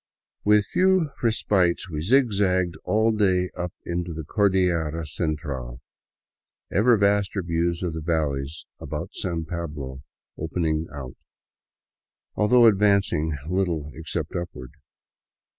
With 0.43 0.65
few 0.65 1.11
respites 1.21 1.87
we 1.87 2.01
zigzagged 2.01 2.75
all 2.85 3.11
day 3.11 3.51
up 3.55 3.71
into 3.85 4.13
the 4.15 4.23
Cordillera 4.23 5.05
Central, 5.05 5.79
ever 6.71 6.97
vaster 6.97 7.43
views 7.43 7.83
of 7.83 7.93
the 7.93 8.01
valleys 8.01 8.65
about 8.79 9.13
San 9.13 9.45
Pablo 9.45 10.01
opening 10.39 10.87
out, 10.91 11.13
though 12.35 12.67
ad 12.67 12.79
vancing 12.79 13.37
little 13.47 13.91
except 13.93 14.35
upward. 14.35 14.71